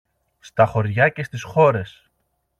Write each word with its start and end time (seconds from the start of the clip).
στα 0.39 0.65
χωριά 0.65 1.09
και 1.09 1.23
στις 1.23 1.43
χώρες. 1.43 2.11